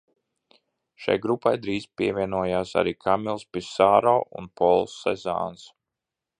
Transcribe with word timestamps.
Šai 1.03 1.17
grupai 1.25 1.51
drīz 1.65 1.85
pievienojās 2.01 2.73
arī 2.83 2.95
Kamils 3.07 3.45
Pisaro 3.57 4.17
un 4.41 4.51
Pols 4.63 4.99
Sezans. 5.07 5.71